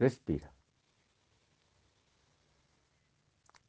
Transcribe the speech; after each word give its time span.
Respira. 0.00 0.50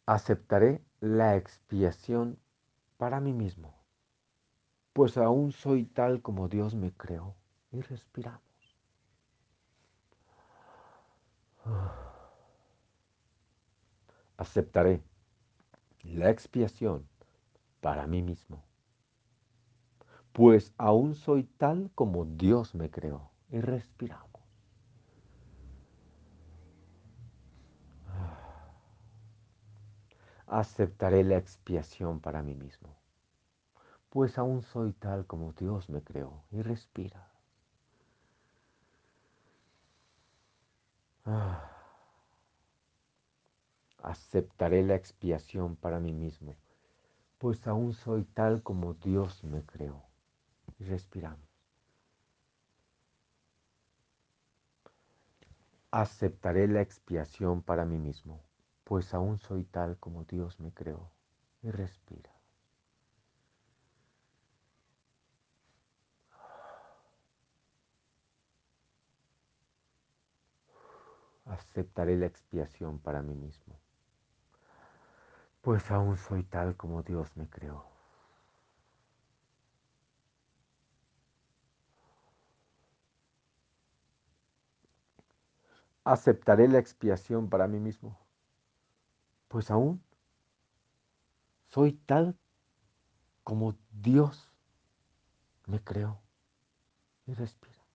Aceptaré 0.05 0.81
la 1.01 1.35
expiación 1.35 2.39
para 2.95 3.19
mí 3.19 3.33
mismo, 3.33 3.75
pues 4.93 5.17
aún 5.17 5.51
soy 5.51 5.83
tal 5.83 6.21
como 6.21 6.47
Dios 6.47 6.73
me 6.73 6.93
creó. 6.93 7.35
Y 7.73 7.81
respiramos. 7.81 8.41
Aceptaré 14.37 15.03
la 16.03 16.29
expiación 16.29 17.09
para 17.81 18.07
mí 18.07 18.21
mismo, 18.21 18.63
pues 20.31 20.73
aún 20.77 21.13
soy 21.13 21.43
tal 21.43 21.91
como 21.93 22.23
Dios 22.23 22.73
me 22.73 22.89
creó. 22.89 23.31
Y 23.49 23.59
respiramos. 23.59 24.30
Aceptaré 30.51 31.23
la 31.23 31.37
expiación 31.37 32.19
para 32.19 32.41
mí 32.41 32.55
mismo, 32.55 32.93
pues 34.09 34.37
aún 34.37 34.63
soy 34.63 34.91
tal 34.91 35.25
como 35.25 35.53
Dios 35.53 35.89
me 35.89 36.03
creó. 36.03 36.43
Y 36.51 36.61
respira. 36.61 37.31
Aceptaré 44.03 44.83
la 44.83 44.95
expiación 44.95 45.77
para 45.77 46.01
mí 46.01 46.11
mismo, 46.11 46.57
pues 47.37 47.65
aún 47.65 47.93
soy 47.93 48.25
tal 48.25 48.61
como 48.61 48.95
Dios 48.95 49.45
me 49.45 49.63
creó. 49.63 50.03
Y 50.79 50.83
respiramos. 50.83 51.47
Aceptaré 55.91 56.67
la 56.67 56.81
expiación 56.81 57.61
para 57.61 57.85
mí 57.85 57.97
mismo, 57.97 58.43
pues 58.91 59.13
aún 59.13 59.37
soy 59.37 59.63
tal 59.63 59.97
como 59.99 60.25
Dios 60.25 60.59
me 60.59 60.73
creó. 60.73 61.09
Y 61.61 61.71
respira. 61.71 62.29
Aceptaré 71.45 72.17
la 72.17 72.25
expiación 72.25 72.99
para 72.99 73.21
mí 73.21 73.33
mismo, 73.33 73.79
pues 75.61 75.89
aún 75.89 76.17
soy 76.17 76.43
tal 76.43 76.75
como 76.75 77.01
Dios 77.01 77.29
me 77.37 77.47
creó. 77.47 77.85
Aceptaré 86.03 86.67
la 86.67 86.79
expiación 86.79 87.49
para 87.49 87.67
mí 87.67 87.79
mismo, 87.79 88.20
pues 89.51 89.69
aún 89.69 90.01
soy 91.67 91.91
tal 91.91 92.37
como 93.43 93.77
Dios 93.91 94.49
me 95.65 95.83
creó. 95.83 96.21
Y 97.25 97.33
respira. 97.33 97.85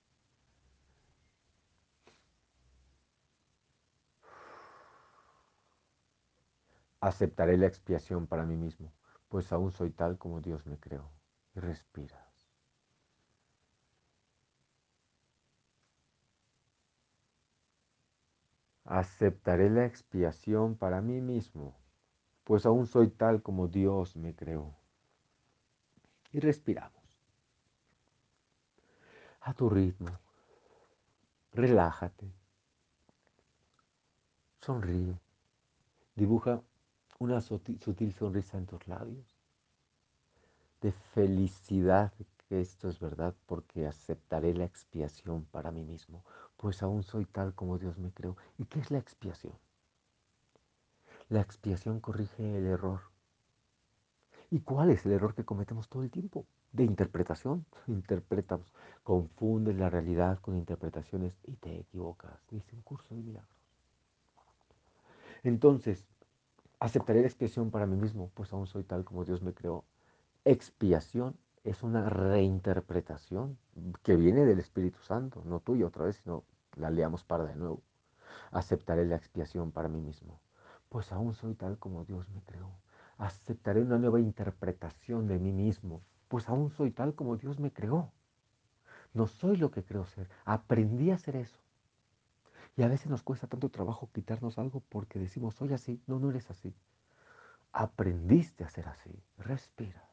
Aceptaré 7.00 7.56
la 7.56 7.66
expiación 7.66 8.26
para 8.26 8.44
mí 8.44 8.56
mismo, 8.56 8.92
pues 9.28 9.50
aún 9.50 9.72
soy 9.72 9.90
tal 9.90 10.18
como 10.18 10.42
Dios 10.42 10.66
me 10.66 10.78
creó. 10.78 11.10
Y 11.54 11.60
respiras. 11.60 12.35
Aceptaré 18.86 19.68
la 19.68 19.84
expiación 19.84 20.76
para 20.76 21.00
mí 21.00 21.20
mismo, 21.20 21.76
pues 22.44 22.64
aún 22.66 22.86
soy 22.86 23.08
tal 23.08 23.42
como 23.42 23.66
Dios 23.68 24.16
me 24.16 24.34
creó. 24.34 24.74
Y 26.32 26.40
respiramos. 26.40 26.92
A 29.40 29.52
tu 29.54 29.68
ritmo. 29.68 30.18
Relájate. 31.52 32.32
Sonríe. 34.60 35.18
Dibuja 36.14 36.62
una 37.18 37.40
sutil 37.40 38.12
sonrisa 38.12 38.58
en 38.58 38.66
tus 38.66 38.86
labios, 38.86 39.26
de 40.80 40.92
felicidad 40.92 42.12
que 42.48 42.60
esto 42.60 42.88
es 42.88 43.00
verdad, 43.00 43.34
porque 43.46 43.86
aceptaré 43.86 44.54
la 44.54 44.64
expiación 44.64 45.44
para 45.46 45.72
mí 45.72 45.82
mismo, 45.82 46.24
pues 46.56 46.82
aún 46.82 47.02
soy 47.02 47.24
tal 47.26 47.54
como 47.54 47.78
Dios 47.78 47.98
me 47.98 48.12
creó. 48.12 48.36
¿Y 48.58 48.66
qué 48.66 48.80
es 48.80 48.90
la 48.90 48.98
expiación? 48.98 49.54
La 51.28 51.40
expiación 51.40 52.00
corrige 52.00 52.58
el 52.58 52.66
error. 52.66 53.00
¿Y 54.50 54.60
cuál 54.60 54.90
es 54.90 55.04
el 55.06 55.12
error 55.12 55.34
que 55.34 55.44
cometemos 55.44 55.88
todo 55.88 56.02
el 56.02 56.10
tiempo? 56.10 56.46
De 56.72 56.84
interpretación. 56.84 57.66
Interpretamos, 57.86 58.72
confundes 59.02 59.76
la 59.76 59.90
realidad 59.90 60.38
con 60.40 60.56
interpretaciones 60.56 61.38
y 61.44 61.56
te 61.56 61.80
equivocas. 61.80 62.46
Dice 62.50 62.74
un 62.74 62.82
curso 62.82 63.14
de 63.14 63.22
milagros. 63.22 63.56
Entonces, 65.42 66.06
Aceptaré 66.78 67.20
la 67.22 67.26
expiación 67.26 67.70
para 67.70 67.86
mí 67.86 67.96
mismo, 67.96 68.30
pues 68.34 68.52
aún 68.52 68.66
soy 68.66 68.84
tal 68.84 69.04
como 69.04 69.24
Dios 69.24 69.42
me 69.42 69.54
creó. 69.54 69.84
Expiación 70.44 71.36
es 71.66 71.82
una 71.82 72.08
reinterpretación 72.08 73.58
que 74.04 74.14
viene 74.16 74.44
del 74.44 74.60
Espíritu 74.60 75.00
Santo, 75.02 75.42
no 75.44 75.58
tuya 75.58 75.86
otra 75.86 76.04
vez, 76.04 76.16
sino 76.16 76.44
la 76.76 76.90
leamos 76.90 77.24
para 77.24 77.44
de 77.44 77.56
nuevo. 77.56 77.82
Aceptaré 78.52 79.04
la 79.04 79.16
expiación 79.16 79.72
para 79.72 79.88
mí 79.88 80.00
mismo, 80.00 80.40
pues 80.88 81.10
aún 81.10 81.34
soy 81.34 81.54
tal 81.54 81.78
como 81.78 82.04
Dios 82.04 82.28
me 82.28 82.40
creó. 82.42 82.70
Aceptaré 83.18 83.82
una 83.82 83.98
nueva 83.98 84.20
interpretación 84.20 85.26
de 85.26 85.40
mí 85.40 85.52
mismo, 85.52 86.02
pues 86.28 86.48
aún 86.48 86.70
soy 86.70 86.92
tal 86.92 87.14
como 87.16 87.36
Dios 87.36 87.58
me 87.58 87.72
creó. 87.72 88.12
No 89.12 89.26
soy 89.26 89.56
lo 89.56 89.72
que 89.72 89.84
creo 89.84 90.06
ser, 90.06 90.28
aprendí 90.44 91.10
a 91.10 91.18
ser 91.18 91.34
eso. 91.34 91.58
Y 92.76 92.82
a 92.82 92.88
veces 92.88 93.08
nos 93.08 93.22
cuesta 93.22 93.46
tanto 93.46 93.70
trabajo 93.70 94.10
quitarnos 94.12 94.58
algo 94.58 94.82
porque 94.88 95.18
decimos, 95.18 95.54
soy 95.54 95.72
así. 95.72 96.02
No, 96.06 96.18
no 96.18 96.28
eres 96.28 96.50
así. 96.50 96.76
Aprendiste 97.72 98.64
a 98.64 98.68
ser 98.68 98.86
así. 98.86 99.10
Respira. 99.38 100.06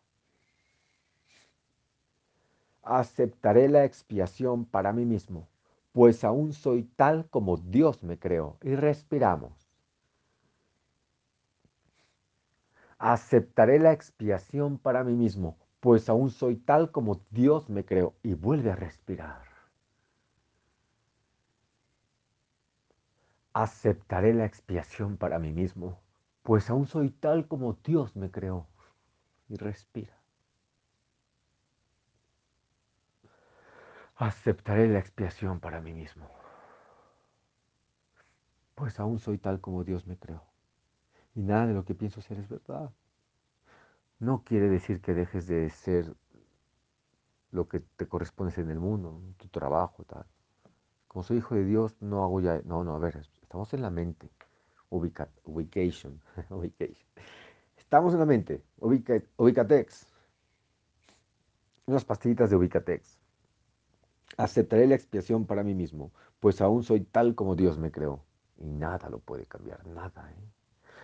Aceptaré 2.83 3.69
la 3.69 3.85
expiación 3.85 4.65
para 4.65 4.93
mí 4.93 5.05
mismo, 5.05 5.47
pues 5.91 6.23
aún 6.23 6.53
soy 6.53 6.83
tal 6.83 7.29
como 7.29 7.57
Dios 7.57 8.03
me 8.03 8.19
creó. 8.19 8.57
Y 8.61 8.75
respiramos. 8.75 9.53
Aceptaré 12.97 13.79
la 13.79 13.91
expiación 13.91 14.77
para 14.77 15.03
mí 15.03 15.13
mismo, 15.13 15.57
pues 15.79 16.09
aún 16.09 16.29
soy 16.29 16.55
tal 16.55 16.91
como 16.91 17.21
Dios 17.31 17.69
me 17.69 17.85
creó. 17.85 18.13
Y 18.23 18.33
vuelve 18.33 18.71
a 18.71 18.75
respirar. 18.75 19.53
aceptaré 23.53 24.33
la 24.33 24.45
expiación 24.45 25.17
para 25.17 25.39
mí 25.39 25.51
mismo, 25.51 25.99
pues 26.41 26.69
aún 26.69 26.87
soy 26.87 27.11
tal 27.11 27.47
como 27.47 27.77
Dios 27.83 28.15
me 28.15 28.31
creó. 28.31 28.67
Y 29.47 29.57
respira. 29.57 30.22
Aceptaré 34.15 34.87
la 34.87 34.99
expiación 34.99 35.59
para 35.59 35.81
mí 35.81 35.91
mismo, 35.91 36.29
pues 38.75 38.99
aún 38.99 39.19
soy 39.19 39.37
tal 39.37 39.59
como 39.59 39.83
Dios 39.83 40.05
me 40.05 40.17
creó. 40.17 40.43
Y 41.35 41.41
nada 41.41 41.65
de 41.65 41.73
lo 41.73 41.83
que 41.83 41.95
pienso 41.95 42.21
ser 42.21 42.37
es 42.39 42.47
verdad. 42.47 42.91
No 44.19 44.43
quiere 44.43 44.69
decir 44.69 45.01
que 45.01 45.13
dejes 45.13 45.47
de 45.47 45.69
ser 45.69 46.15
lo 47.51 47.67
que 47.67 47.79
te 47.79 48.07
corresponde 48.07 48.53
en 48.61 48.69
el 48.69 48.79
mundo, 48.79 49.19
tu 49.37 49.47
trabajo, 49.47 50.03
tal. 50.03 50.25
Como 51.07 51.23
soy 51.23 51.37
hijo 51.37 51.55
de 51.55 51.65
Dios, 51.65 51.95
no 51.99 52.23
hago 52.23 52.39
ya... 52.39 52.61
No, 52.65 52.83
no, 52.83 52.95
a 52.95 52.99
ver, 52.99 53.27
Estamos 53.41 53.73
en 53.73 53.81
la 53.81 53.89
mente. 53.89 54.31
Ubica, 54.89 55.29
ubication, 55.43 56.21
Estamos 57.77 58.13
en 58.13 58.19
la 58.19 58.25
mente. 58.25 58.63
Ubica, 58.79 59.21
ubicatex. 59.37 60.07
Unas 61.85 62.05
pastillitas 62.05 62.49
de 62.49 62.55
Ubicatex. 62.55 63.22
Aceptaré 64.37 64.87
la 64.87 64.95
expiación 64.95 65.45
para 65.45 65.63
mí 65.63 65.75
mismo, 65.75 66.11
pues 66.39 66.61
aún 66.61 66.83
soy 66.83 67.01
tal 67.01 67.35
como 67.35 67.55
Dios 67.55 67.77
me 67.77 67.91
creó. 67.91 68.23
Y 68.57 68.65
nada 68.71 69.09
lo 69.09 69.19
puede 69.19 69.45
cambiar, 69.45 69.85
nada. 69.87 70.31
¿eh? 70.31 70.51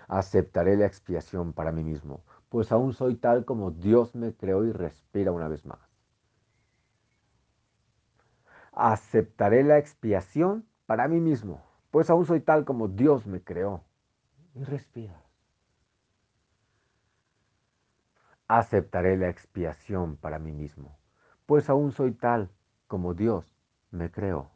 Aceptaré 0.08 0.76
la 0.78 0.86
expiación 0.86 1.54
para 1.54 1.72
mí 1.72 1.84
mismo, 1.84 2.24
pues 2.50 2.72
aún 2.72 2.94
soy 2.94 3.16
tal 3.16 3.46
como 3.46 3.72
Dios 3.72 4.16
me 4.16 4.34
creó 4.34 4.66
y 4.66 4.72
respira 4.72 5.31
una 5.31 5.48
vez 5.48 5.66
más. 5.66 5.80
Aceptaré 8.72 9.64
la 9.64 9.78
expiación 9.78 10.66
para 10.86 11.08
mí 11.08 11.20
mismo, 11.20 11.62
pues 11.92 12.10
aún 12.10 12.26
soy 12.26 12.40
tal 12.40 12.66
como 12.66 12.88
Dios 12.88 13.28
me 13.28 13.44
creó. 13.44 13.84
Y 14.56 14.64
respira. 14.64 15.24
Aceptaré 18.48 19.16
la 19.18 19.30
expiación 19.30 20.18
para 20.18 20.40
mí 20.40 20.52
mismo, 20.52 20.98
pues 21.46 21.70
aún 21.70 21.92
soy 21.92 22.14
tal 22.14 22.50
como 22.90 23.14
Dios 23.14 23.46
me 23.92 24.12
creó. 24.12 24.52